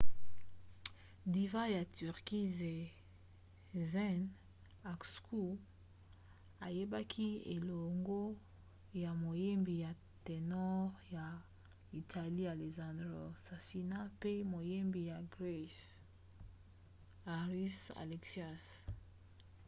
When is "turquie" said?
1.95-2.47